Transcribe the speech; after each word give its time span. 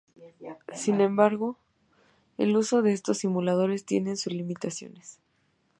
Sin 0.73 0.99
embargo, 0.99 1.59
el 2.39 2.57
uso 2.57 2.81
de 2.81 2.91
estos 2.91 3.19
simuladores 3.19 3.85
tiene 3.85 4.15
sus 4.15 4.33
limitaciones. 4.33 5.19